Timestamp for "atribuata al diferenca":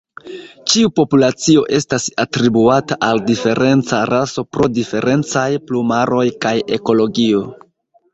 2.23-3.99